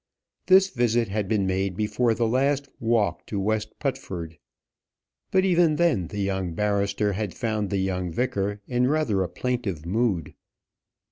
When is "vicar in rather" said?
8.11-9.21